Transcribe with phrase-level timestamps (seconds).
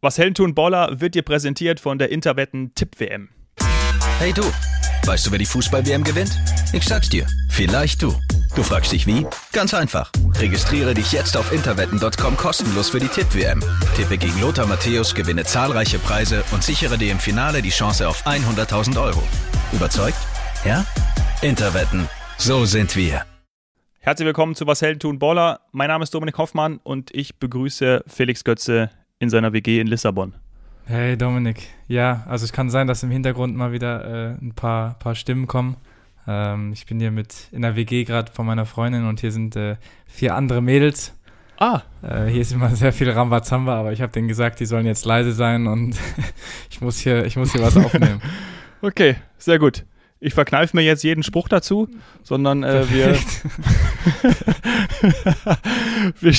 [0.00, 3.30] Was Hellen Baller wird dir präsentiert von der Interwetten Tipp WM.
[4.20, 4.44] Hey du,
[5.04, 6.38] weißt du, wer die Fußball-WM gewinnt?
[6.72, 8.14] Ich sag's dir, vielleicht du.
[8.54, 9.26] Du fragst dich wie?
[9.52, 10.12] Ganz einfach.
[10.36, 13.60] Registriere dich jetzt auf interwetten.com kostenlos für die Tipp-WM.
[13.96, 18.24] Tippe gegen Lothar Matthäus, gewinne zahlreiche Preise und sichere dir im Finale die Chance auf
[18.24, 19.22] 100.000 Euro.
[19.72, 20.18] Überzeugt?
[20.64, 20.86] Ja?
[21.42, 22.08] Interwetten.
[22.36, 23.24] So sind wir.
[23.98, 25.62] Herzlich willkommen zu Was Helden tun Baller.
[25.72, 30.34] Mein Name ist Dominik Hoffmann und ich begrüße Felix Götze in seiner WG in Lissabon.
[30.86, 34.94] Hey Dominik, ja, also es kann sein, dass im Hintergrund mal wieder äh, ein paar,
[34.98, 35.76] paar Stimmen kommen.
[36.26, 39.54] Ähm, ich bin hier mit in der WG gerade von meiner Freundin und hier sind
[39.56, 41.12] äh, vier andere Mädels.
[41.58, 41.82] Ah.
[42.02, 45.04] Äh, hier ist immer sehr viel Rambazamba, aber ich habe denen gesagt, die sollen jetzt
[45.04, 45.96] leise sein und
[46.70, 48.22] ich muss hier, ich muss hier was aufnehmen.
[48.80, 49.84] okay, sehr gut.
[50.20, 51.88] Ich verkneife mir jetzt jeden Spruch dazu,
[52.24, 53.14] sondern äh, wir,
[56.20, 56.32] wir,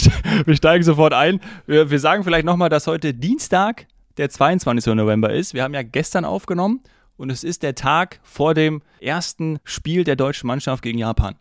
[0.46, 1.40] wir, steigen sofort ein.
[1.66, 4.94] Wir, wir sagen vielleicht nochmal, dass heute Dienstag, der 22.
[4.96, 5.54] November ist.
[5.54, 6.82] Wir haben ja gestern aufgenommen
[7.16, 11.36] und es ist der Tag vor dem ersten Spiel der deutschen Mannschaft gegen Japan.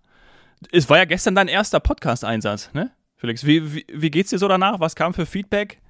[0.71, 2.93] Es war ja gestern dein erster Podcast-Einsatz, ne?
[3.17, 4.79] Felix, wie, wie, wie geht's dir so danach?
[4.79, 5.81] Was kam für Feedback?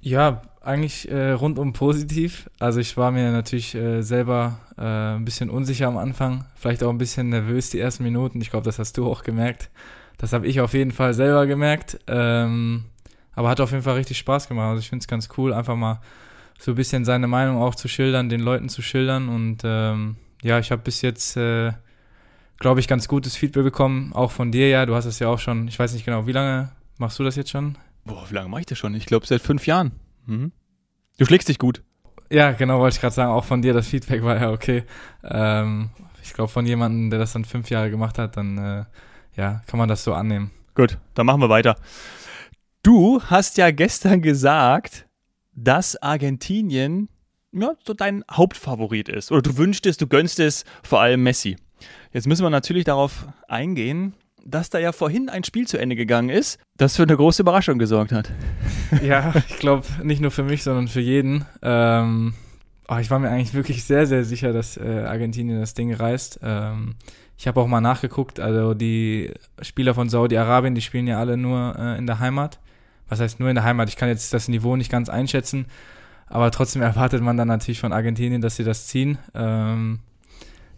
[0.00, 2.50] Ja, eigentlich äh, rundum positiv.
[2.58, 6.90] Also ich war mir natürlich äh, selber äh, ein bisschen unsicher am Anfang, vielleicht auch
[6.90, 8.40] ein bisschen nervös die ersten Minuten.
[8.40, 9.70] Ich glaube, das hast du auch gemerkt.
[10.18, 11.98] Das habe ich auf jeden Fall selber gemerkt.
[12.06, 12.84] Ähm,
[13.34, 14.66] aber hat auf jeden Fall richtig Spaß gemacht.
[14.66, 16.00] Also ich finde es ganz cool, einfach mal
[16.58, 19.28] so ein bisschen seine Meinung auch zu schildern, den Leuten zu schildern.
[19.28, 21.72] Und ähm, ja, ich habe bis jetzt, äh,
[22.58, 24.86] glaube ich, ganz gutes Feedback bekommen, auch von dir ja.
[24.86, 27.36] Du hast es ja auch schon, ich weiß nicht genau, wie lange machst du das
[27.36, 27.78] jetzt schon?
[28.04, 28.94] Boah, wie lange mache ich das schon?
[28.94, 29.92] Ich glaube, seit fünf Jahren.
[30.28, 30.52] Mhm.
[31.18, 31.82] Du schlägst dich gut.
[32.30, 33.32] Ja, genau, wollte ich gerade sagen.
[33.32, 34.84] Auch von dir, das Feedback war ja okay.
[35.24, 35.90] Ähm,
[36.22, 38.84] ich glaube, von jemandem, der das dann fünf Jahre gemacht hat, dann äh,
[39.34, 40.50] ja, kann man das so annehmen.
[40.74, 41.76] Gut, dann machen wir weiter.
[42.82, 45.06] Du hast ja gestern gesagt,
[45.54, 47.08] dass Argentinien
[47.52, 49.32] ja, so dein Hauptfavorit ist.
[49.32, 51.56] Oder du wünschtest, du gönnst es vor allem Messi.
[52.12, 54.14] Jetzt müssen wir natürlich darauf eingehen,
[54.48, 57.78] dass da ja vorhin ein Spiel zu Ende gegangen ist, das für eine große Überraschung
[57.78, 58.32] gesorgt hat.
[59.02, 61.44] Ja, ich glaube, nicht nur für mich, sondern für jeden.
[61.62, 62.32] Ähm,
[62.88, 66.40] oh, ich war mir eigentlich wirklich sehr, sehr sicher, dass äh, Argentinien das Ding reißt.
[66.42, 66.94] Ähm,
[67.36, 71.76] ich habe auch mal nachgeguckt, also die Spieler von Saudi-Arabien, die spielen ja alle nur
[71.78, 72.58] äh, in der Heimat.
[73.08, 73.88] Was heißt nur in der Heimat?
[73.88, 75.66] Ich kann jetzt das Niveau nicht ganz einschätzen,
[76.26, 79.18] aber trotzdem erwartet man dann natürlich von Argentinien, dass sie das ziehen.
[79.34, 80.00] Ähm,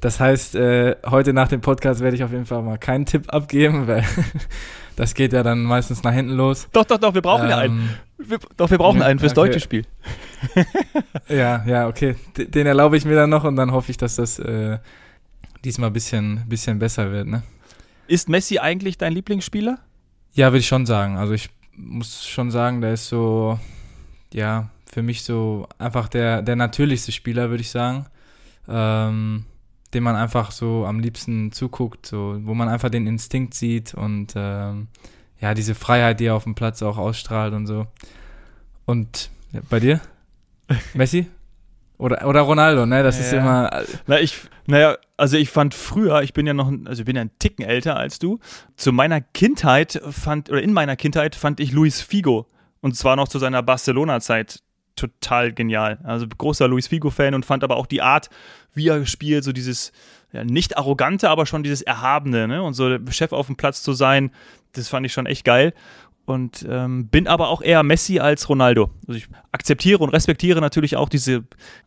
[0.00, 3.32] das heißt, äh, heute nach dem Podcast werde ich auf jeden Fall mal keinen Tipp
[3.32, 4.04] abgeben, weil
[4.96, 6.68] das geht ja dann meistens nach hinten los.
[6.72, 7.78] Doch, doch, doch, wir brauchen ähm, ja einen.
[8.18, 9.48] Ähm, wir, doch, wir brauchen einen fürs okay.
[9.48, 9.84] deutsche Spiel.
[11.28, 12.16] ja, ja, okay.
[12.36, 14.78] Den erlaube ich mir dann noch und dann hoffe ich, dass das äh,
[15.64, 17.26] diesmal ein bisschen, bisschen besser wird.
[17.26, 17.42] Ne?
[18.06, 19.78] Ist Messi eigentlich dein Lieblingsspieler?
[20.32, 21.16] Ja, würde ich schon sagen.
[21.16, 23.58] Also ich muss schon sagen, der ist so,
[24.32, 28.06] ja, für mich so einfach der, der natürlichste Spieler, würde ich sagen.
[28.68, 29.44] Ähm,
[29.94, 34.34] dem man einfach so am liebsten zuguckt, so, wo man einfach den Instinkt sieht und
[34.36, 34.88] ähm,
[35.40, 37.86] ja, diese Freiheit, die er auf dem Platz auch ausstrahlt und so.
[38.84, 40.00] Und ja, bei dir?
[40.94, 41.28] Messi?
[41.98, 43.02] Oder, oder Ronaldo, ne?
[43.02, 43.24] Das ja.
[43.24, 43.84] ist immer.
[44.06, 47.22] Na, ich, naja, also ich fand früher, ich bin ja noch, also ich bin ja
[47.22, 48.38] ein Ticken älter als du.
[48.76, 52.46] Zu meiner Kindheit fand, oder in meiner Kindheit fand ich Luis Figo.
[52.80, 54.60] Und zwar noch zu seiner Barcelona-Zeit
[55.00, 55.98] total genial.
[56.04, 58.30] Also großer Luis Figo-Fan und fand aber auch die Art,
[58.74, 59.92] wie er spielt, so dieses
[60.32, 62.62] ja, nicht arrogante, aber schon dieses Erhabene, ne?
[62.62, 64.30] Und so Chef auf dem Platz zu sein,
[64.72, 65.72] das fand ich schon echt geil.
[66.26, 68.90] Und ähm, bin aber auch eher Messi als Ronaldo.
[69.08, 71.42] Also ich akzeptiere und respektiere natürlich auch diese,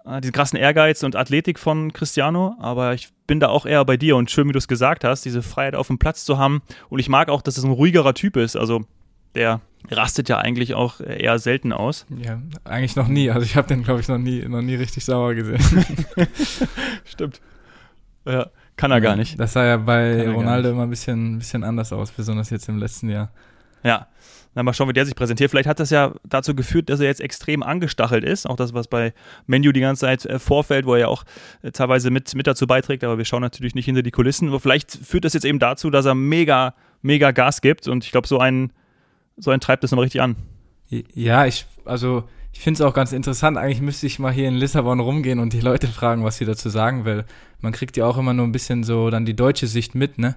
[0.05, 3.95] äh, diesen krassen Ehrgeiz und Athletik von Cristiano, aber ich bin da auch eher bei
[3.95, 6.61] dir und schön, wie du es gesagt hast, diese Freiheit auf dem Platz zu haben.
[6.89, 8.57] Und ich mag auch, dass es ein ruhigerer Typ ist.
[8.57, 8.83] Also
[9.35, 12.05] der rastet ja eigentlich auch eher selten aus.
[12.23, 13.29] Ja, eigentlich noch nie.
[13.29, 15.59] Also ich habe den, glaube ich, noch nie, noch nie richtig sauer gesehen.
[17.05, 17.41] Stimmt.
[18.25, 19.39] Ja, kann er ja, gar nicht.
[19.39, 23.09] Das sah ja bei Ronaldo immer ein bisschen, bisschen anders aus, besonders jetzt im letzten
[23.09, 23.31] Jahr.
[23.83, 24.07] Ja.
[24.55, 25.49] Na, mal schauen, wie der sich präsentiert.
[25.49, 28.47] Vielleicht hat das ja dazu geführt, dass er jetzt extrem angestachelt ist.
[28.47, 29.13] Auch das, was bei
[29.47, 31.23] Menu die ganze Zeit äh, vorfällt, wo er ja auch
[31.63, 33.03] äh, teilweise mit, mit dazu beiträgt.
[33.03, 34.49] Aber wir schauen natürlich nicht hinter die Kulissen.
[34.49, 37.87] Aber vielleicht führt das jetzt eben dazu, dass er mega, mega Gas gibt.
[37.87, 38.71] Und ich glaube, so einen
[39.37, 40.35] so ein treibt es nochmal richtig an.
[40.89, 43.57] Ja, ich, also ich finde es auch ganz interessant.
[43.57, 46.69] Eigentlich müsste ich mal hier in Lissabon rumgehen und die Leute fragen, was sie dazu
[46.69, 47.25] sagen, weil
[47.61, 50.35] man kriegt ja auch immer nur ein bisschen so dann die deutsche Sicht mit, ne?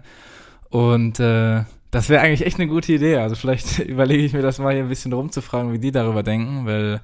[0.71, 3.17] Und äh, das wäre eigentlich echt eine gute Idee.
[3.17, 6.67] Also vielleicht überlege ich mir das mal hier ein bisschen rumzufragen, wie die darüber denken,
[6.67, 7.01] weil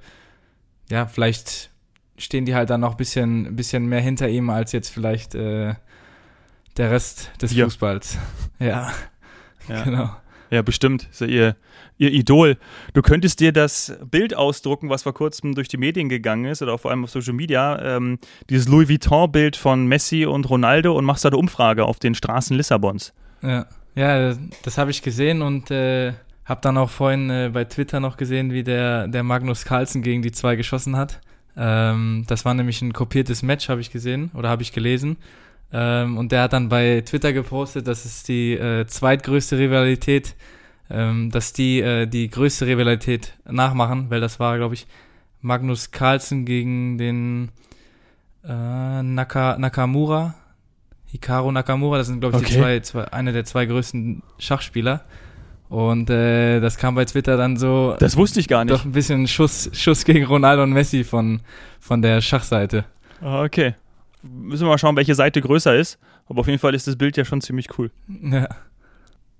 [0.91, 1.71] ja, vielleicht
[2.17, 5.75] stehen die halt dann noch ein bisschen, bisschen mehr hinter ihm als jetzt vielleicht äh,
[6.77, 7.65] der Rest des ja.
[7.65, 8.19] Fußballs.
[8.59, 8.93] Ja,
[9.69, 9.83] ja.
[9.83, 10.11] genau.
[10.53, 11.09] Ja, bestimmt.
[11.11, 11.57] Ist ja ihr,
[11.97, 12.59] ihr Idol.
[12.93, 16.77] Du könntest dir das Bild ausdrucken, was vor kurzem durch die Medien gegangen ist oder
[16.77, 17.97] vor allem auf Social Media.
[17.97, 18.19] Ähm,
[18.51, 22.55] dieses Louis Vuitton-Bild von Messi und Ronaldo und machst da eine Umfrage auf den Straßen
[22.55, 23.15] Lissabons.
[23.41, 23.65] Ja,
[23.95, 26.13] ja das habe ich gesehen und äh,
[26.45, 30.21] habe dann auch vorhin äh, bei Twitter noch gesehen, wie der, der Magnus Carlsen gegen
[30.21, 31.23] die zwei geschossen hat.
[31.57, 35.17] Ähm, das war nämlich ein kopiertes Match, habe ich gesehen oder habe ich gelesen.
[35.73, 40.35] Ähm, und der hat dann bei Twitter gepostet, dass es die äh, zweitgrößte Rivalität,
[40.91, 44.87] ähm, dass die äh, die größte Rivalität nachmachen, weil das war, glaube ich,
[45.41, 47.51] Magnus Carlsen gegen den
[48.45, 50.35] äh, Naka, Nakamura,
[51.07, 52.55] Hikaru Nakamura, das sind, glaube ich, okay.
[52.55, 55.05] die zwei, zwei, eine der zwei größten Schachspieler.
[55.69, 57.97] Und äh, das kam bei Twitter dann so.
[57.99, 58.75] Das wusste ich gar nicht.
[58.75, 61.41] Doch ein bisschen Schuss, Schuss gegen Ronaldo und Messi von,
[61.81, 62.85] von der Schachseite.
[63.23, 63.75] Ah, okay.
[64.23, 65.99] Müssen wir mal schauen, welche Seite größer ist.
[66.27, 67.91] Aber auf jeden Fall ist das Bild ja schon ziemlich cool.
[68.09, 68.49] Ja.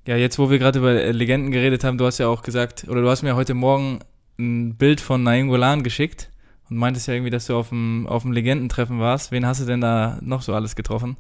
[0.07, 3.03] Ja, jetzt wo wir gerade über Legenden geredet haben, du hast ja auch gesagt, oder
[3.03, 4.01] du hast mir heute Morgen
[4.37, 6.29] ein Bild von Naim Golan geschickt
[6.69, 9.31] und meintest ja irgendwie, dass du auf dem, auf dem Legendentreffen warst.
[9.31, 11.17] Wen hast du denn da noch so alles getroffen?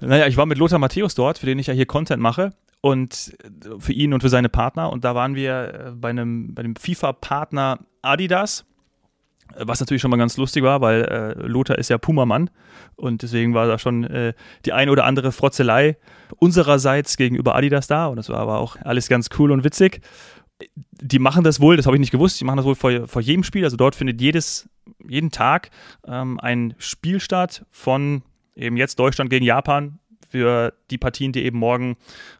[0.00, 3.36] Naja, ich war mit Lothar Matthäus dort, für den ich ja hier Content mache und
[3.78, 4.90] für ihn und für seine Partner.
[4.90, 8.64] Und da waren wir bei einem, bei einem FIFA-Partner Adidas
[9.58, 12.50] was natürlich schon mal ganz lustig war, weil äh, Lothar ist ja Pumamann
[12.96, 14.34] und deswegen war da schon äh,
[14.64, 15.96] die ein oder andere Frotzelei
[16.36, 20.00] unsererseits gegenüber Adidas da und das war aber auch alles ganz cool und witzig.
[21.02, 23.20] Die machen das wohl, das habe ich nicht gewusst, die machen das wohl vor, vor
[23.20, 24.68] jedem Spiel, also dort findet jedes,
[25.06, 25.70] jeden Tag
[26.06, 28.22] ähm, ein Spiel statt von
[28.54, 29.98] eben jetzt Deutschland gegen Japan
[30.28, 31.96] für die Partien, die eben morgen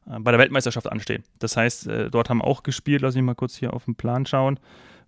[0.06, 1.24] äh, bei der Weltmeisterschaft anstehen.
[1.38, 4.24] Das heißt, äh, dort haben auch gespielt, lass mich mal kurz hier auf den Plan
[4.24, 4.58] schauen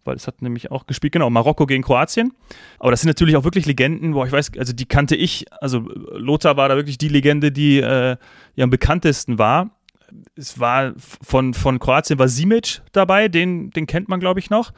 [0.05, 2.33] weil es hat nämlich auch gespielt, genau, Marokko gegen Kroatien.
[2.79, 5.81] Aber das sind natürlich auch wirklich Legenden, wo ich weiß, also die kannte ich, also
[5.81, 8.17] Lothar war da wirklich die Legende, die äh,
[8.57, 9.71] ja am bekanntesten war.
[10.35, 14.73] Es war von, von Kroatien war Simic dabei, den, den kennt man, glaube ich, noch.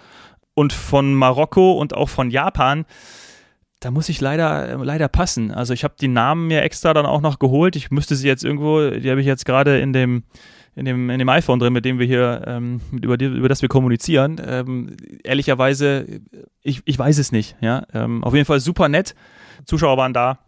[0.54, 2.84] Und von Marokko und auch von Japan,
[3.80, 5.52] da muss ich leider, leider passen.
[5.52, 7.76] Also ich habe die Namen mir extra dann auch noch geholt.
[7.76, 10.24] Ich müsste sie jetzt irgendwo, die habe ich jetzt gerade in dem
[10.74, 13.62] in dem, in dem iPhone drin, mit dem wir hier, ähm, über, die, über das
[13.62, 14.40] wir kommunizieren.
[14.44, 16.20] Ähm, ehrlicherweise,
[16.62, 17.56] ich, ich weiß es nicht.
[17.60, 17.86] Ja?
[17.92, 19.14] Ähm, auf jeden Fall super nett.
[19.64, 20.38] Zuschauer waren da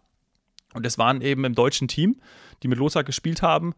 [0.73, 2.17] und es waren eben im deutschen Team,
[2.61, 3.73] die mit Lothar gespielt haben,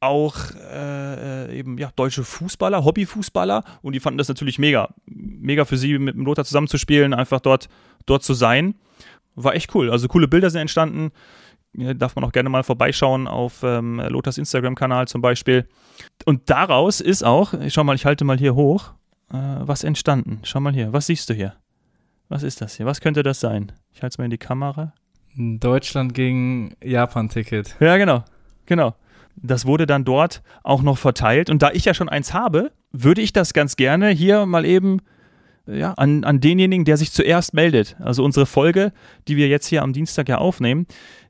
[0.00, 0.36] auch
[0.72, 4.94] äh, eben ja, deutsche Fußballer, Hobbyfußballer und die fanden das natürlich mega.
[5.06, 7.68] Mega für sie, mit Lothar zusammenzuspielen, einfach dort,
[8.04, 8.74] dort zu sein.
[9.34, 9.90] War echt cool.
[9.90, 11.10] Also coole Bilder sind entstanden
[11.76, 15.68] darf man auch gerne mal vorbeischauen auf ähm, Lothars Instagram-Kanal zum Beispiel.
[16.24, 18.92] Und daraus ist auch, ich schau mal, ich halte mal hier hoch,
[19.30, 20.40] äh, was entstanden.
[20.44, 21.54] Schau mal hier, was siehst du hier?
[22.28, 22.86] Was ist das hier?
[22.86, 23.72] Was könnte das sein?
[23.92, 24.92] Ich halte es mal in die Kamera.
[25.36, 27.76] Deutschland gegen Japan-Ticket.
[27.80, 28.24] Ja, genau.
[28.64, 28.94] Genau.
[29.36, 31.50] Das wurde dann dort auch noch verteilt.
[31.50, 35.02] Und da ich ja schon eins habe, würde ich das ganz gerne hier mal eben
[35.66, 37.96] ja, an, an denjenigen, der sich zuerst meldet.
[38.00, 38.92] Also unsere Folge,
[39.28, 40.86] die wir jetzt hier am Dienstag ja aufnehmen,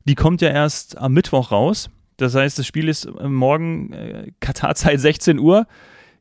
[0.07, 1.91] die kommt ja erst am Mittwoch raus.
[2.17, 5.67] Das heißt, das Spiel ist äh, morgen äh, Katarzeit 16 Uhr.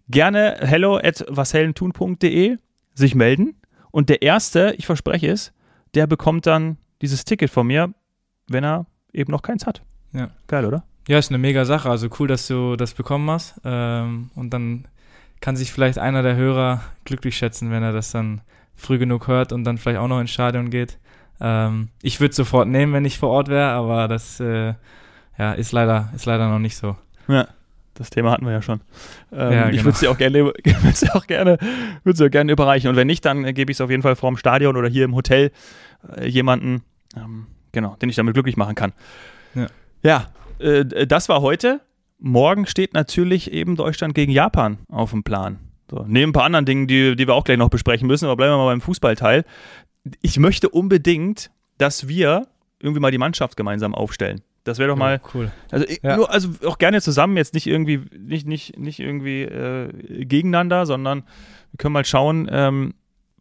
[0.10, 2.58] Gerne hello at washellentun.de
[2.94, 3.56] sich melden.
[3.92, 5.54] Und der Erste, ich verspreche es,
[5.94, 7.94] der bekommt dann dieses Ticket von mir,
[8.48, 9.82] wenn er eben noch keins hat.
[10.12, 10.30] Ja.
[10.48, 10.84] Geil, oder?
[11.08, 11.90] Ja, ist eine mega Sache.
[11.90, 13.56] Also cool, dass du das bekommen hast.
[13.64, 14.88] Ähm, und dann
[15.42, 18.42] kann sich vielleicht einer der Hörer glücklich schätzen, wenn er das dann
[18.76, 20.98] früh genug hört und dann vielleicht auch noch ins Stadion geht.
[21.42, 24.74] Ähm, ich würde sofort nehmen, wenn ich vor Ort wäre, aber das äh,
[25.38, 26.96] ja, ist, leider, ist leider noch nicht so.
[27.28, 27.48] Ja,
[27.94, 28.82] das Thema hatten wir ja schon.
[29.32, 29.76] Ähm, ja, genau.
[29.76, 30.54] Ich würde sie auch gerne,
[30.94, 31.58] sie auch gerne,
[32.04, 32.90] würde sie auch gerne überreichen.
[32.90, 35.16] Und wenn nicht, dann gebe ich es auf jeden Fall vorm Stadion oder hier im
[35.16, 35.52] Hotel
[36.16, 36.84] äh, jemanden,
[37.18, 38.94] ähm, genau, den ich damit glücklich machen kann.
[39.54, 39.68] Ja,
[40.04, 40.28] ja
[40.60, 41.82] äh, das war heute.
[42.18, 45.60] Morgen steht natürlich eben Deutschland gegen Japan auf dem Plan.
[45.92, 48.38] So, neben ein paar anderen Dingen, die, die wir auch gleich noch besprechen müssen, aber
[48.38, 49.44] bleiben wir mal beim Fußballteil.
[50.22, 52.48] Ich möchte unbedingt, dass wir
[52.80, 54.42] irgendwie mal die Mannschaft gemeinsam aufstellen.
[54.64, 55.52] Das wäre doch mal ja, cool.
[55.72, 56.18] Also, ja.
[56.18, 61.24] nur, also auch gerne zusammen, jetzt nicht irgendwie, nicht, nicht, nicht irgendwie äh, gegeneinander, sondern
[61.72, 62.48] wir können mal schauen.
[62.52, 62.96] Ähm,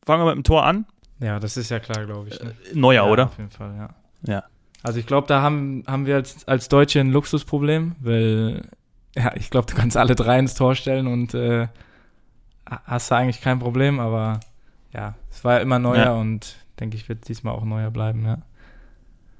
[0.04, 0.86] fangen wir mit dem Tor an.
[1.20, 2.42] Ja, das ist ja klar, glaube ich.
[2.42, 2.54] Ne?
[2.70, 3.24] Äh, Neuer, ja, oder?
[3.26, 3.88] Auf jeden Fall, ja.
[4.26, 4.44] Ja.
[4.82, 8.62] Also ich glaube, da haben, haben wir als, als Deutsche ein Luxusproblem, weil
[9.16, 11.68] ja, ich glaube, du kannst alle drei ins Tor stellen und äh,
[12.66, 14.40] hast da eigentlich kein Problem, aber
[14.92, 16.14] ja, es war ja immer neuer ja.
[16.14, 18.38] und denke ich, wird diesmal auch neuer bleiben, ja.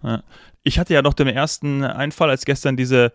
[0.03, 0.23] ja.
[0.63, 3.11] Ich hatte ja noch den ersten Einfall, als gestern diese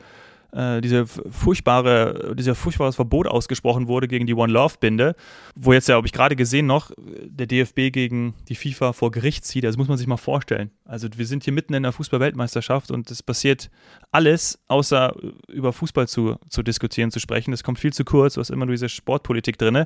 [0.51, 5.15] äh, diese furchtbare, dieser furchtbares Verbot ausgesprochen wurde gegen die One Love Binde,
[5.56, 9.46] wo jetzt ja, habe ich gerade gesehen noch, der DFB gegen die FIFA vor Gericht
[9.46, 9.63] zieht.
[9.63, 10.72] Das muss man sich mal vorstellen.
[10.86, 13.70] Also wir sind hier mitten in der Fußball-Weltmeisterschaft und es passiert
[14.12, 15.15] alles, außer
[15.48, 17.51] über Fußball zu, zu diskutieren, zu sprechen.
[17.51, 19.86] Das kommt viel zu kurz, was immer nur diese Sportpolitik drin.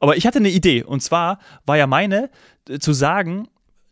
[0.00, 2.30] Aber ich hatte eine Idee und zwar war ja meine,
[2.68, 3.48] äh, zu sagen,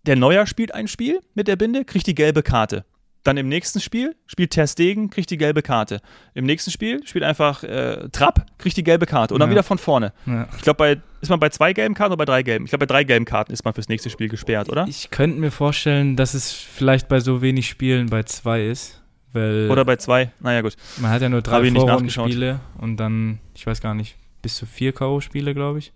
[0.07, 2.85] der Neuer spielt ein Spiel mit der Binde, kriegt die gelbe Karte.
[3.27, 6.01] Dann im nächsten Spiel spielt Ter Stegen, kriegt die gelbe Karte.
[6.35, 9.35] Im nächsten Spiel spielt einfach äh, Trapp, kriegt die gelbe Karte.
[9.35, 9.55] Und dann ja.
[9.57, 10.13] wieder von vorne.
[10.27, 10.47] Ja.
[10.57, 12.67] Ich glaube, bei, ist man bei zwei gelben Karten oder bei drei gelben?
[12.67, 14.87] Ich glaube, bei drei gelben Karten ist man fürs nächste Spiel gesperrt, oder?
[14.87, 19.03] Ich könnte mir vorstellen, dass es vielleicht bei so wenig Spielen bei zwei ist.
[19.33, 20.77] Weil oder bei zwei, naja gut.
[20.99, 24.93] Man hat ja nur drei Vorrundenspiele und dann, ich weiß gar nicht, bis zu vier
[24.93, 25.93] K.O.-Spiele, glaube ich.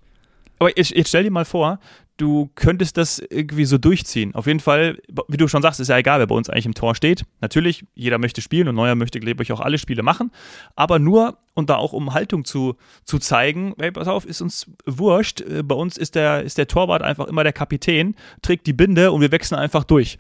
[0.61, 1.81] Aber jetzt, jetzt stell dir mal vor,
[2.19, 4.35] du könntest das irgendwie so durchziehen.
[4.35, 4.99] Auf jeden Fall,
[5.29, 7.25] wie du schon sagst, ist ja egal, wer bei uns eigentlich im Tor steht.
[7.41, 10.31] Natürlich, jeder möchte spielen und Neuer möchte, glaube ich, auch alle Spiele machen.
[10.77, 14.71] Aber nur, und da auch um Haltung zu, zu zeigen, hey, pass auf, ist uns
[14.85, 15.41] wurscht.
[15.41, 19.13] Äh, bei uns ist der, ist der Torwart einfach immer der Kapitän, trägt die Binde
[19.13, 20.19] und wir wechseln einfach durch.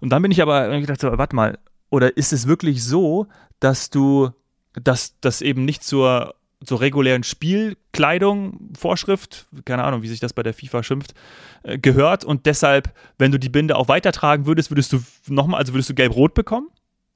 [0.00, 3.28] Und dann bin ich aber gedacht, so, warte mal, oder ist es wirklich so,
[3.60, 4.28] dass du,
[4.74, 10.42] dass das eben nicht zur zur regulären Spielkleidung, Vorschrift, keine Ahnung, wie sich das bei
[10.42, 11.14] der FIFA schimpft,
[11.62, 15.74] äh, gehört und deshalb, wenn du die Binde auch weitertragen würdest, würdest du nochmal, also
[15.74, 16.68] würdest du gelb-rot bekommen?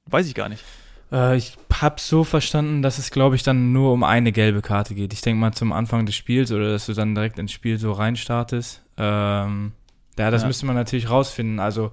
[0.05, 0.63] Weiß ich gar nicht.
[1.11, 4.95] Äh, ich habe so verstanden, dass es, glaube ich, dann nur um eine gelbe Karte
[4.95, 5.13] geht.
[5.13, 7.91] Ich denke mal zum Anfang des Spiels oder dass du dann direkt ins Spiel so
[7.91, 8.81] reinstartest.
[8.97, 9.71] Ähm,
[10.17, 10.47] ja, das ja.
[10.47, 11.59] müsste man natürlich rausfinden.
[11.59, 11.91] Also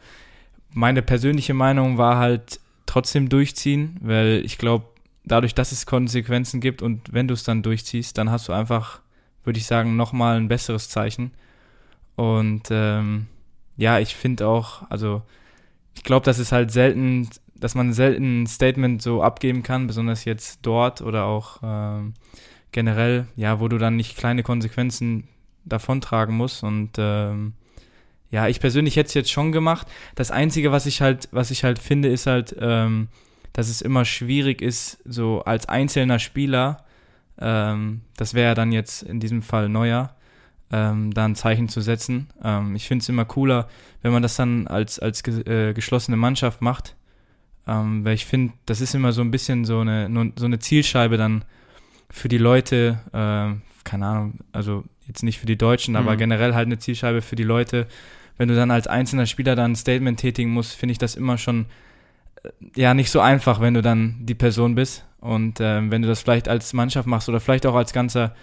[0.72, 4.86] meine persönliche Meinung war halt trotzdem durchziehen, weil ich glaube,
[5.26, 9.00] dadurch, dass es Konsequenzen gibt und wenn du es dann durchziehst, dann hast du einfach,
[9.44, 11.32] würde ich sagen, nochmal ein besseres Zeichen.
[12.14, 13.26] Und ähm,
[13.76, 15.22] ja, ich finde auch, also
[15.94, 20.24] ich glaube, dass es halt selten, dass man selten ein Statement so abgeben kann, besonders
[20.24, 22.14] jetzt dort oder auch ähm,
[22.72, 25.28] generell, ja, wo du dann nicht kleine Konsequenzen
[25.64, 26.62] davontragen musst.
[26.62, 27.54] Und ähm,
[28.30, 29.88] ja, ich persönlich hätte es jetzt schon gemacht.
[30.14, 33.08] Das Einzige, was ich halt, was ich halt finde, ist halt, ähm,
[33.56, 36.84] dass es immer schwierig ist, so als einzelner Spieler,
[37.40, 40.14] ähm, das wäre dann jetzt in diesem Fall Neuer,
[40.70, 42.26] ähm, da ein Zeichen zu setzen.
[42.44, 43.66] Ähm, ich finde es immer cooler,
[44.02, 46.96] wenn man das dann als, als ge äh, geschlossene Mannschaft macht,
[47.66, 51.16] ähm, weil ich finde, das ist immer so ein bisschen so eine, so eine Zielscheibe
[51.16, 51.42] dann
[52.10, 56.00] für die Leute, äh, keine Ahnung, also jetzt nicht für die Deutschen, mhm.
[56.00, 57.86] aber generell halt eine Zielscheibe für die Leute.
[58.36, 61.38] Wenn du dann als einzelner Spieler dann ein Statement tätigen musst, finde ich das immer
[61.38, 61.64] schon
[62.74, 65.04] ja nicht so einfach, wenn du dann die Person bist.
[65.20, 68.34] Und ähm, wenn du das vielleicht als Mannschaft machst oder vielleicht auch als ganzer,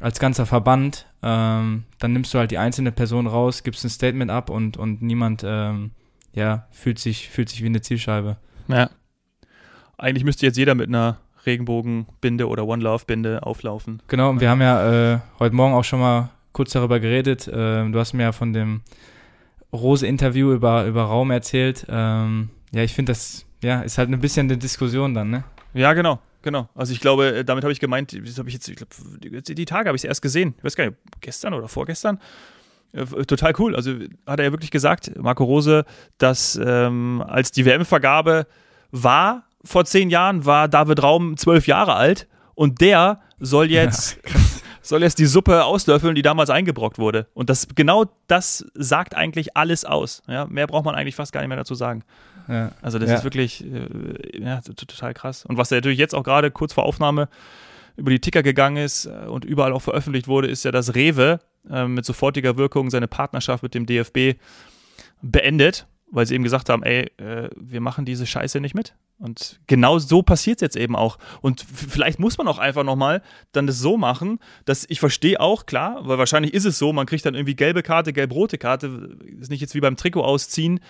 [0.00, 4.30] als ganzer Verband, ähm, dann nimmst du halt die einzelne Person raus, gibst ein Statement
[4.30, 5.92] ab und, und niemand ähm,
[6.32, 8.36] ja, fühlt, sich, fühlt sich wie eine Zielscheibe.
[8.68, 8.90] Ja.
[9.96, 14.02] Eigentlich müsste jetzt jeder mit einer Regenbogenbinde oder One Love Binde auflaufen.
[14.08, 17.50] Genau, und wir haben ja äh, heute Morgen auch schon mal kurz darüber geredet.
[17.52, 18.80] Ähm, du hast mir ja von dem
[19.72, 21.86] Rose-Interview über, über Raum erzählt.
[21.88, 25.44] Ähm, ja, ich finde, das ja, ist halt ein bisschen eine Diskussion dann, ne?
[25.74, 26.20] Ja, genau.
[26.42, 26.68] Genau.
[26.74, 29.54] Also ich glaube, äh, damit habe ich gemeint, das habe ich jetzt, ich glaube, die,
[29.54, 30.54] die Tage habe ich es erst gesehen.
[30.58, 32.20] Ich weiß gar nicht, gestern oder vorgestern.
[32.92, 33.74] Äh, total cool.
[33.74, 33.94] Also
[34.26, 35.86] hat er ja wirklich gesagt, Marco Rose,
[36.18, 38.46] dass ähm, als die WM-Vergabe
[38.90, 44.40] war vor zehn Jahren, war David Raum zwölf Jahre alt und der soll jetzt ja,
[44.82, 47.26] soll jetzt die Suppe auslöffeln, die damals eingebrockt wurde.
[47.32, 50.22] Und das genau das sagt eigentlich alles aus.
[50.28, 52.04] Ja, mehr braucht man eigentlich fast gar nicht mehr dazu sagen.
[52.48, 52.72] Ja.
[52.82, 53.16] Also das ja.
[53.16, 55.44] ist wirklich äh, ja, total krass.
[55.44, 57.28] Und was er natürlich jetzt auch gerade kurz vor Aufnahme
[57.96, 61.40] über die Ticker gegangen ist äh, und überall auch veröffentlicht wurde, ist ja, dass Rewe
[61.70, 64.38] äh, mit sofortiger Wirkung seine Partnerschaft mit dem DFB
[65.22, 68.94] beendet, weil sie eben gesagt haben, ey, äh, wir machen diese Scheiße nicht mit.
[69.18, 71.18] Und genau so passiert es jetzt eben auch.
[71.40, 75.66] Und vielleicht muss man auch einfach nochmal dann das so machen, dass ich verstehe auch,
[75.66, 79.50] klar, weil wahrscheinlich ist es so, man kriegt dann irgendwie gelbe Karte, gelb-rote Karte, ist
[79.50, 80.80] nicht jetzt wie beim Trikot ausziehen,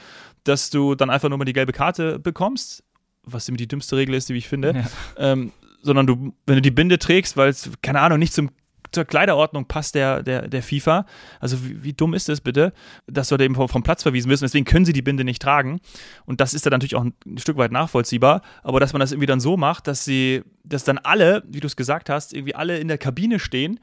[0.42, 2.82] dass du dann einfach nur mal die gelbe Karte bekommst,
[3.22, 5.32] was immer die dümmste Regel ist, die ich finde, ja.
[5.32, 5.52] ähm,
[5.82, 8.50] sondern du, wenn du die Binde trägst, weil es, keine Ahnung, nicht zum
[8.94, 11.06] zur Kleiderordnung passt der, der, der FIFA.
[11.40, 12.72] Also wie, wie dumm ist es bitte,
[13.06, 15.42] dass du da eben vom, vom Platz verwiesen wirst deswegen können sie die Binde nicht
[15.42, 15.80] tragen.
[16.24, 18.42] Und das ist dann natürlich auch ein, ein, Stück weit nachvollziehbar.
[18.62, 21.66] Aber dass man das irgendwie dann so macht, dass sie, dass dann alle, wie du
[21.66, 23.80] es gesagt hast, irgendwie alle in der Kabine stehen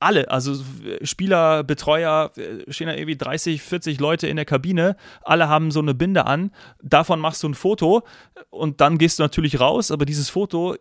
[0.00, 0.54] alle, also
[1.02, 5.80] Spieler, Betreuer, äh, stehen da irgendwie 30, 40 Leute in der Kabine, alle haben so
[5.80, 6.50] eine Binde an,
[6.82, 8.02] davon machst du ein Foto
[8.48, 10.74] und dann gehst du natürlich raus, aber dieses Foto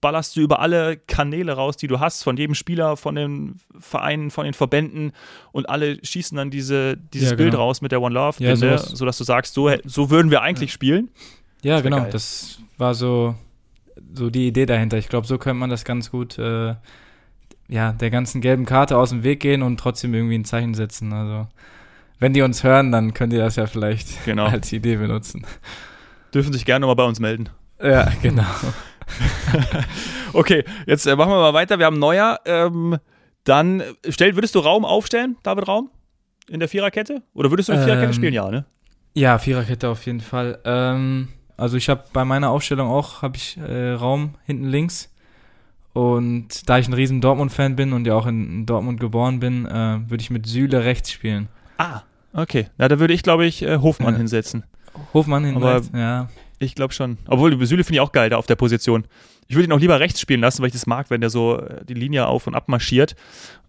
[0.00, 4.30] ballerst du über alle Kanäle raus, die du hast, von jedem Spieler, von den Vereinen,
[4.30, 5.12] von den Verbänden
[5.52, 7.50] und alle schießen dann diese, dieses ja, genau.
[7.50, 10.40] Bild raus mit der One Love Binde, ja, sodass du sagst, so, so würden wir
[10.42, 10.74] eigentlich ja.
[10.74, 11.10] spielen.
[11.62, 12.10] Ja, genau, geil.
[12.10, 13.36] das war so
[14.14, 14.98] so die Idee dahinter.
[14.98, 16.74] Ich glaube, so könnte man das ganz gut, äh,
[17.72, 21.12] ja, der ganzen gelben Karte aus dem Weg gehen und trotzdem irgendwie ein Zeichen setzen.
[21.12, 21.48] Also,
[22.18, 24.44] wenn die uns hören, dann könnt ihr das ja vielleicht Genau.
[24.48, 25.46] als Idee benutzen.
[26.34, 27.48] Dürfen sich gerne nochmal bei uns melden.
[27.82, 28.44] Ja, genau.
[30.32, 31.78] Okay, jetzt äh, machen wir mal weiter.
[31.78, 32.40] Wir haben Neuer.
[32.46, 32.96] Ähm,
[33.44, 35.90] dann äh, stell, würdest du Raum aufstellen, David Raum?
[36.48, 37.22] In der Viererkette?
[37.34, 38.32] Oder würdest du eine Viererkette Ähm, spielen?
[38.32, 38.64] Ja, ne?
[39.14, 40.58] Ja, Viererkette auf jeden Fall.
[40.64, 45.11] Ähm, also ich habe bei meiner Aufstellung auch habe ich äh, Raum hinten links
[45.92, 50.00] und da ich ein riesen Dortmund-Fan bin und ja auch in, Dortmund geboren bin, äh,
[50.08, 51.48] würde ich mit Süle rechts spielen.
[51.78, 52.66] Ah, okay.
[52.78, 54.18] Na, da würde ich, glaube ich, äh, Hofmann Ja.
[54.18, 54.64] hinsetzen.
[55.14, 56.28] Hofmann rechts, ja.
[56.58, 57.18] Ich glaube schon.
[57.26, 59.04] Obwohl, Süle finde ich auch geil da auf der Position.
[59.48, 61.58] Ich würde ihn auch lieber rechts spielen lassen, weil ich das mag, wenn der so
[61.58, 63.16] äh, die Linie auf und ab marschiert.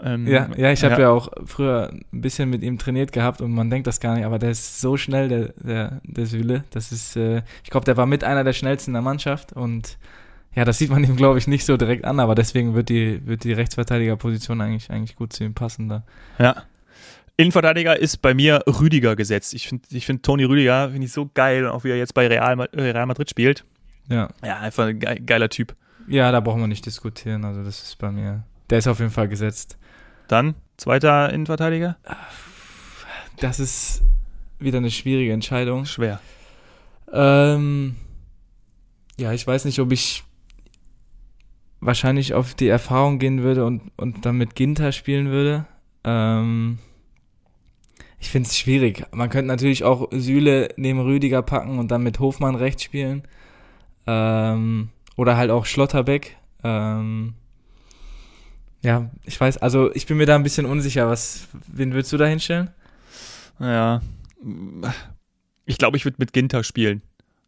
[0.01, 1.09] Ähm, Ja, ja, ich habe ja.
[1.09, 4.37] auch früher ein bisschen mit ihm trainiert gehabt und man denkt das gar nicht, aber
[4.37, 6.63] der ist so schnell, der, der, der Süle.
[6.69, 9.97] Das ist, äh, ich glaube, der war mit einer der schnellsten in der Mannschaft und
[10.55, 13.25] ja, das sieht man ihm, glaube ich, nicht so direkt an, aber deswegen wird die,
[13.25, 16.03] wird die Rechtsverteidigerposition eigentlich, eigentlich gut zu ihm passen da.
[16.37, 16.63] Ja.
[17.37, 19.55] Innenverteidiger ist bei mir Rüdiger gesetzt.
[19.55, 22.27] Ich finde ich find Toni Rüdiger finde ich so geil, auch wie er jetzt bei
[22.27, 23.65] Real, äh, Real Madrid spielt.
[24.07, 24.29] Ja.
[24.43, 25.75] Ja, einfach ein ge geiler Typ.
[26.07, 29.11] Ja, da brauchen wir nicht diskutieren, also das ist bei mir, der ist auf jeden
[29.11, 29.77] Fall gesetzt.
[30.27, 31.97] Dann zweiter Innenverteidiger.
[33.39, 34.03] Das ist
[34.59, 35.85] wieder eine schwierige Entscheidung.
[35.85, 36.19] Schwer.
[37.11, 37.95] Ähm,
[39.17, 40.23] ja, ich weiß nicht, ob ich
[41.85, 45.65] wahrscheinlich auf die Erfahrung gehen würde und, und dann mit Ginter spielen würde.
[46.03, 46.79] Ähm,
[48.19, 49.05] ich finde es schwierig.
[49.11, 53.23] Man könnte natürlich auch Süle neben Rüdiger packen und dann mit Hofmann rechts spielen.
[54.07, 56.37] Ähm, oder halt auch Schlotterbeck.
[56.63, 57.33] Ähm,
[58.81, 61.09] ja, ich weiß, also ich bin mir da ein bisschen unsicher.
[61.09, 62.69] Was, wen würdest du da hinstellen?
[63.59, 64.01] Ja.
[65.65, 67.01] Ich glaube, ich würde mit Ginter spielen.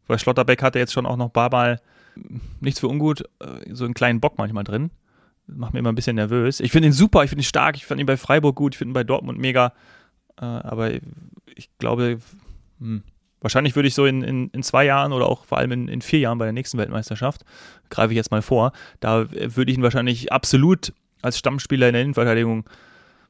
[0.07, 1.81] Weil Schlotterbeck hatte jetzt schon auch noch ein paar Mal
[2.59, 4.91] nichts für ungut, äh, so einen kleinen Bock manchmal drin.
[5.47, 6.59] Macht mir immer ein bisschen nervös.
[6.59, 8.77] Ich finde ihn super, ich finde ihn stark, ich fand ihn bei Freiburg gut, ich
[8.77, 9.73] finde ihn bei Dortmund mega.
[10.39, 10.91] Äh, aber
[11.55, 12.19] ich glaube,
[12.79, 13.03] hm,
[13.41, 16.01] wahrscheinlich würde ich so in, in, in zwei Jahren oder auch vor allem in, in
[16.01, 17.45] vier Jahren bei der nächsten Weltmeisterschaft,
[17.89, 22.01] greife ich jetzt mal vor, da würde ich ihn wahrscheinlich absolut als Stammspieler in der
[22.01, 22.65] Innenverteidigung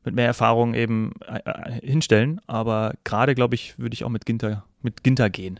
[0.06, 2.39] mit mehr Erfahrung eben äh, hinstellen.
[2.48, 5.60] Aber gerade, glaube ich, würde ich auch mit Ginter, mit Ginter gehen.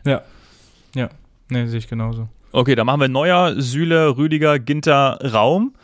[1.50, 2.28] Ne, sehe ich genauso.
[2.56, 5.74] Okay, dann machen wir Neuer, Süle, Rüdiger, Ginter, Raum.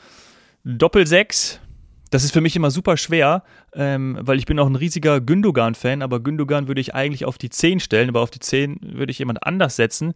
[0.64, 1.60] Doppel 6.
[2.08, 3.42] Das ist für mich immer super schwer,
[3.74, 7.50] ähm, weil ich bin auch ein riesiger Gündogan-Fan, aber Gündogan würde ich eigentlich auf die
[7.50, 10.14] 10 stellen, aber auf die 10 würde ich jemand anders setzen.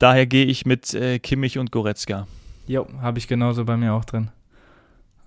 [0.00, 2.26] Daher gehe ich mit äh, Kimmich und Goretzka.
[2.66, 4.32] Jo, habe ich genauso bei mir auch drin.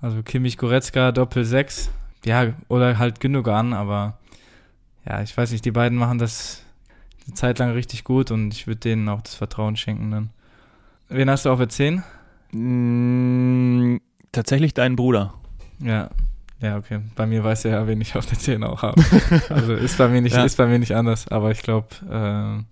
[0.01, 1.91] Also Kimmich Goretzka, Doppel 6.
[2.25, 4.19] Ja, oder halt Gündogan, aber
[5.07, 6.61] ja, ich weiß nicht, die beiden machen das
[7.25, 10.29] eine Zeit lang richtig gut und ich würde denen auch das Vertrauen schenken dann.
[11.09, 12.03] Wen hast du auf der 10?
[12.51, 13.97] Mm,
[14.31, 15.33] tatsächlich deinen Bruder.
[15.79, 16.09] Ja.
[16.59, 16.99] Ja, okay.
[17.15, 19.01] Bei mir weiß er ja, wen ich auf der 10 auch habe.
[19.49, 20.43] Also ist bei mir nicht, Ja.
[20.43, 22.65] ist bei mir nicht anders, aber ich glaube, ähm,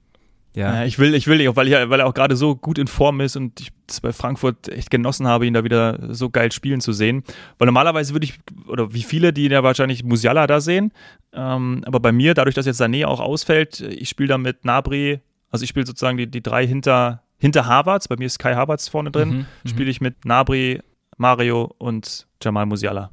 [0.55, 0.73] ja.
[0.75, 3.19] Ja, ich will, ich will, weil, ich, weil er auch gerade so gut in Form
[3.21, 6.79] ist und ich es bei Frankfurt echt genossen habe, ihn da wieder so geil spielen
[6.81, 7.23] zu sehen.
[7.59, 10.91] Weil normalerweise würde ich, oder wie viele, die ja wahrscheinlich Musiala da sehen,
[11.33, 15.19] ähm, aber bei mir, dadurch, dass jetzt Sané auch ausfällt, ich spiele da mit Nabri,
[15.51, 18.87] also ich spiele sozusagen die, die drei hinter, hinter Havertz, bei mir ist Kai Havertz
[18.87, 19.67] vorne drin, Mhm, mhm.
[19.67, 20.81] spiele ich mit Nabri,
[21.17, 23.11] Mario und Jamal Musiala.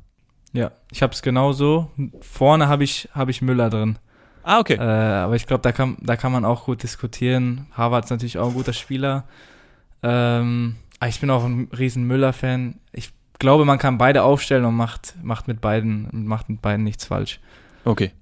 [0.53, 1.91] Ja, ich habe es genauso.
[2.21, 3.99] Vorne habe ich, hab ich Müller drin.
[4.43, 4.75] Ah, okay.
[4.75, 7.67] Äh, aber ich glaube, da kann, da kann man auch gut diskutieren.
[7.73, 9.25] Harvard ist natürlich auch ein guter Spieler.
[10.03, 12.81] Ähm, aber ich bin auch ein riesen Müller-Fan.
[12.93, 17.05] Ich glaube, man kann beide aufstellen und macht, macht, mit beiden, macht mit beiden nichts
[17.07, 17.41] falsch.
[17.85, 18.13] Okay.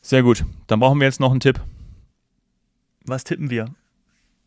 [0.00, 0.44] Sehr gut.
[0.66, 1.60] Dann brauchen wir jetzt noch einen Tipp.
[3.06, 3.66] Was tippen wir?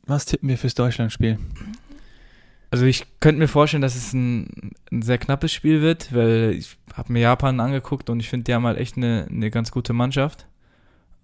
[0.08, 1.40] Was tippen wir fürs Deutschlandspiel?
[2.72, 6.78] Also ich könnte mir vorstellen, dass es ein, ein sehr knappes Spiel wird, weil ich
[6.94, 9.94] habe mir Japan angeguckt und ich finde, die haben halt echt eine, eine ganz gute
[9.94, 10.46] Mannschaft.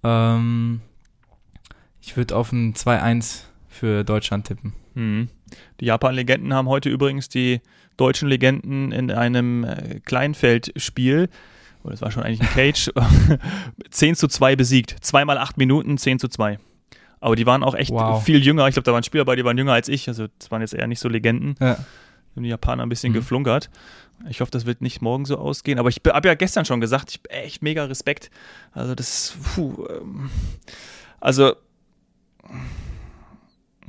[0.03, 0.81] Ähm,
[2.01, 4.73] ich würde auf ein 2-1 für Deutschland tippen.
[4.95, 5.29] Mhm.
[5.79, 7.61] Die Japan-Legenden haben heute übrigens die
[7.97, 11.29] deutschen Legenden in einem äh, Kleinfeldspiel,
[11.83, 12.91] oder es war schon eigentlich ein Cage,
[13.89, 14.95] 10 zu 2 besiegt.
[15.01, 16.59] Zweimal acht Minuten, 10 zu 2.
[17.21, 18.21] Aber die waren auch echt Wow.
[18.23, 18.67] viel jünger.
[18.67, 20.07] Ich glaube, da waren Spieler bei, die waren jünger als ich.
[20.09, 21.55] Also, das waren jetzt eher nicht so Legenden.
[21.61, 21.77] Ja.
[22.35, 23.15] haben die Japaner ein bisschen Mhm.
[23.17, 23.69] geflunkert.
[24.29, 25.79] Ich hoffe, das wird nicht morgen so ausgehen.
[25.79, 28.31] Aber ich habe ja gestern schon gesagt, ich hab echt mega Respekt.
[28.71, 30.29] Also das, puh, ähm,
[31.19, 31.53] also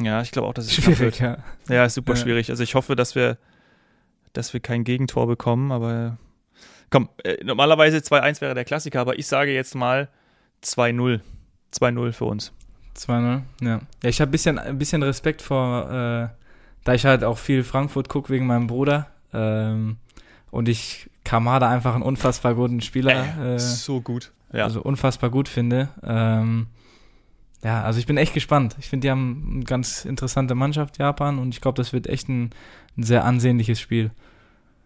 [0.03, 1.21] ja, ich glaube auch, dass es Schwierig, wird.
[1.21, 1.38] ja.
[1.68, 2.16] Ja, ist super Ja.
[2.21, 2.51] schwierig.
[2.51, 3.38] Also ich hoffe, dass wir,
[4.33, 5.71] dass wir kein Gegentor bekommen.
[5.71, 6.18] Aber
[6.90, 10.09] komm, äh, normalerweise 2-1 wäre der Klassiker, aber ich sage jetzt mal
[10.62, 11.21] 2-0.
[11.71, 12.53] 2-0 für uns.
[12.96, 13.81] 2-0, ja.
[14.02, 16.28] Ja, ich habe ein bisschen, ein bisschen Respekt vor äh,
[16.85, 19.96] da ich halt auch viel Frankfurt gucke wegen meinem Bruder ähm,
[20.50, 24.64] und ich Kamada einfach einen unfassbar guten Spieler, äh, so gut, ja.
[24.64, 25.88] also unfassbar gut finde.
[26.02, 26.66] Ähm,
[27.62, 28.74] ja, also ich bin echt gespannt.
[28.81, 32.28] Ich finde, die haben eine ganz interessante Mannschaft, Japan, und ich glaube, das wird echt
[32.28, 32.50] ein,
[32.96, 34.11] ein sehr ansehnliches Spiel.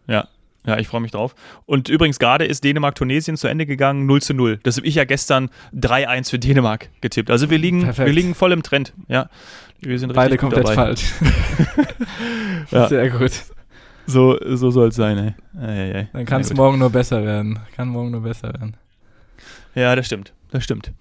[0.07, 0.29] Ja,
[0.67, 1.35] ja, ich freue mich drauf.
[1.65, 4.59] Und übrigens, gerade ist Dänemark-Tunesien zu Ende gegangen, 0 zu 0.
[4.63, 7.31] Das habe ich ja gestern 3-1 für Dänemark getippt.
[7.31, 8.93] Also wir liegen, wir liegen voll im Trend.
[9.09, 9.29] Ja,
[9.81, 11.13] wir sind Beide komplett falsch.
[12.71, 12.89] ja.
[12.89, 13.33] Sehr gut.
[14.07, 15.35] So, so soll es sein, ey.
[15.61, 16.09] Ei, ei.
[16.13, 17.59] Dann kann es morgen nur besser werden.
[17.75, 18.77] Kann morgen nur besser werden.
[19.75, 20.33] Ja, das stimmt.
[20.51, 20.93] Das stimmt.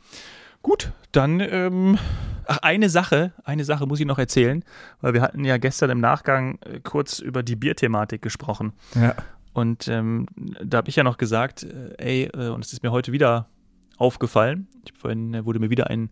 [0.62, 2.00] Gut, dann, ähm,
[2.48, 4.64] ach, eine Sache, eine Sache muss ich noch erzählen,
[5.00, 8.74] weil wir hatten ja gestern im Nachgang äh, kurz über die Bierthematik gesprochen.
[8.96, 9.14] Ja.
[9.56, 10.26] Und ähm,
[10.62, 13.48] da habe ich ja noch gesagt, äh, ey, äh, und es ist mir heute wieder
[13.96, 14.68] aufgefallen.
[14.84, 16.10] Ich, vorhin äh, wurde mir wieder ein,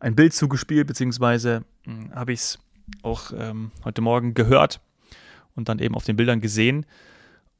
[0.00, 2.58] ein Bild zugespielt, beziehungsweise hm, habe ich es
[3.02, 4.80] auch ähm, heute Morgen gehört
[5.54, 6.84] und dann eben auf den Bildern gesehen.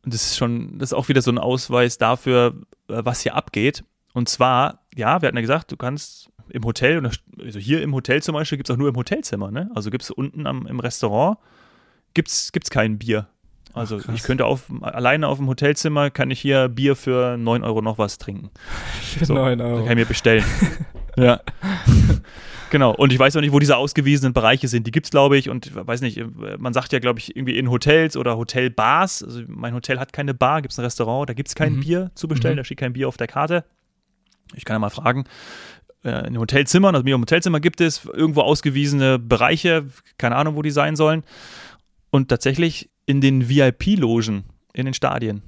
[0.04, 3.36] Und das ist schon, das ist auch wieder so ein Ausweis dafür, äh, was hier
[3.36, 3.84] abgeht.
[4.14, 8.20] Und zwar, ja, wir hatten ja gesagt, du kannst im Hotel, also hier im Hotel
[8.20, 9.70] zum Beispiel, gibt es auch nur im Hotelzimmer, ne?
[9.76, 11.38] Also gibt es unten am, im Restaurant,
[12.14, 13.28] gibt es kein Bier.
[13.74, 17.64] Also Ach, ich könnte auf, alleine auf dem Hotelzimmer kann ich hier Bier für 9
[17.64, 18.50] Euro noch was trinken.
[19.18, 19.78] Für so, 9 Euro.
[19.82, 20.44] Kann ich mir bestellen.
[21.16, 21.40] ja.
[22.70, 22.94] genau.
[22.94, 24.86] Und ich weiß auch nicht, wo diese ausgewiesenen Bereiche sind.
[24.86, 26.24] Die gibt es, glaube ich, und weiß nicht,
[26.56, 29.24] man sagt ja, glaube ich, irgendwie in Hotels oder Hotelbars.
[29.24, 31.80] Also mein Hotel hat keine Bar, gibt es ein Restaurant, da gibt es kein mhm.
[31.80, 32.58] Bier zu bestellen, mhm.
[32.58, 33.64] da steht kein Bier auf der Karte.
[34.54, 35.24] Ich kann ja mal fragen.
[36.04, 39.86] Äh, in Hotelzimmern, also mir im Hotelzimmer gibt es irgendwo ausgewiesene Bereiche,
[40.18, 41.24] keine Ahnung, wo die sein sollen.
[42.10, 45.42] Und tatsächlich in den VIP-Logen in den Stadien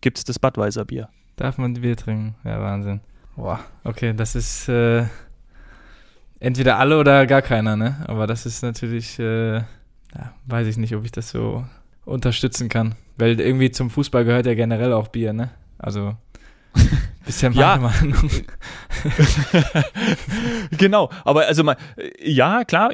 [0.00, 1.08] gibt es das Budweiser-Bier.
[1.36, 2.34] Darf man Bier trinken?
[2.44, 3.00] Ja, Wahnsinn.
[3.36, 5.04] Boah, okay, das ist äh,
[6.38, 8.04] entweder alle oder gar keiner, ne?
[8.06, 11.64] Aber das ist natürlich, äh, ja, weiß ich nicht, ob ich das so
[12.04, 12.94] unterstützen kann.
[13.16, 15.50] Weil irgendwie zum Fußball gehört ja generell auch Bier, ne?
[15.78, 16.16] Also,
[17.24, 17.76] bisschen meine ja.
[17.76, 18.30] Meinung.
[20.76, 21.76] genau, aber also mal,
[22.22, 22.90] ja, klar,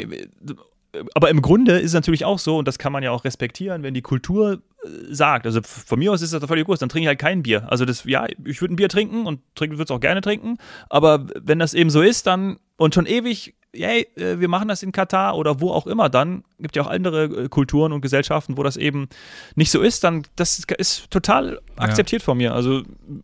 [1.14, 3.82] aber im Grunde ist es natürlich auch so, und das kann man ja auch respektieren,
[3.82, 7.04] wenn die Kultur äh, sagt, also von mir aus ist das völlig gut, dann trinke
[7.04, 7.70] ich halt kein Bier.
[7.70, 11.26] Also das, ja, ich würde ein Bier trinken und würde es auch gerne trinken, aber
[11.34, 14.92] wenn das eben so ist, dann und schon ewig, yay, äh, wir machen das in
[14.92, 18.62] Katar oder wo auch immer, dann gibt ja auch andere äh, Kulturen und Gesellschaften, wo
[18.62, 19.08] das eben
[19.54, 22.26] nicht so ist, dann das ist total akzeptiert ja.
[22.26, 22.54] von mir.
[22.54, 22.82] Also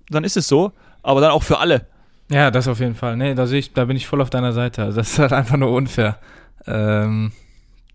[0.09, 1.87] dann ist es so, aber dann auch für alle.
[2.31, 3.17] Ja, das auf jeden Fall.
[3.17, 4.85] Nee, da, ich, da bin ich voll auf deiner Seite.
[4.85, 6.19] Also das ist halt einfach nur unfair.
[6.67, 7.33] Ähm,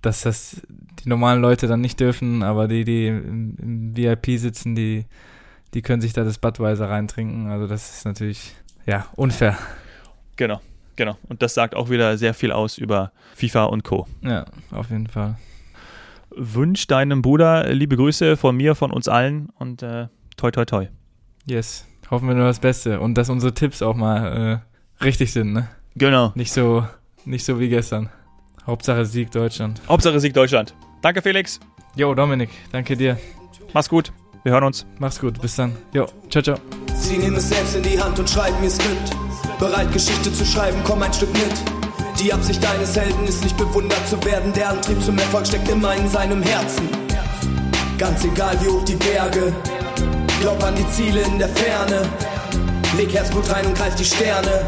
[0.01, 0.62] dass das
[1.03, 5.05] die normalen Leute dann nicht dürfen, aber die, die im, im VIP sitzen, die,
[5.73, 7.47] die können sich da das Budweiser reintrinken.
[7.47, 8.55] Also das ist natürlich,
[8.86, 9.57] ja, unfair.
[10.36, 10.62] Genau,
[10.95, 11.17] genau.
[11.27, 14.07] Und das sagt auch wieder sehr viel aus über FIFA und Co.
[14.21, 15.36] Ja, auf jeden Fall.
[16.29, 20.88] Wünsch deinem Bruder liebe Grüße von mir, von uns allen und äh, toi toi toi.
[21.45, 24.62] Yes, hoffen wir nur das Beste und dass unsere Tipps auch mal
[24.99, 25.69] äh, richtig sind, ne?
[25.95, 26.31] Genau.
[26.36, 26.86] Nicht so,
[27.25, 28.10] nicht so wie gestern.
[28.67, 29.82] Hauptsache Sieg Deutschland.
[29.88, 30.75] Hauptsache Sieg Deutschland.
[31.01, 31.60] Danke, Felix.
[31.95, 33.17] Jo, Dominik, danke dir.
[33.73, 34.12] Mach's gut.
[34.43, 34.86] Wir hören uns.
[34.99, 35.41] Mach's gut.
[35.41, 35.75] Bis dann.
[35.93, 36.58] Jo, ciao, ciao.
[36.95, 39.15] Sie nehmen es selbst in die Hand und schreiben ihr Skript.
[39.60, 41.53] Bereit, Geschichte zu schreiben, komm ein Stück mit.
[42.19, 44.51] Die Absicht deines Helden ist nicht bewundert zu werden.
[44.53, 46.89] Der Antrieb zum Erfolg steckt immer in seinem Herzen.
[47.97, 49.53] Ganz egal wie hoch die Berge.
[50.41, 52.01] Glaub an die Ziele in der Ferne.
[52.97, 54.67] Leg Herzblut rein und greif die Sterne.